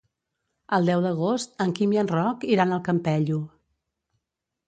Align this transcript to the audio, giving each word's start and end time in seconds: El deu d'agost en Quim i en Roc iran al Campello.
El 0.77 0.87
deu 0.91 1.01
d'agost 1.05 1.51
en 1.65 1.75
Quim 1.79 1.93
i 1.97 2.01
en 2.03 2.09
Roc 2.13 2.45
iran 2.55 2.73
al 2.77 2.83
Campello. 2.87 3.37